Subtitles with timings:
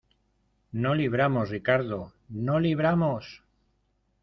[0.71, 2.11] no libramos, Ricardo.¡
[2.47, 3.43] no libramos!